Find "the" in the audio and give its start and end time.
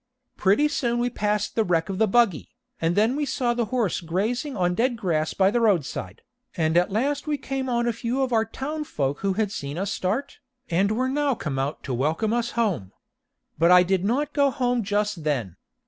1.53-1.63, 1.99-2.07, 3.53-3.65, 5.51-5.61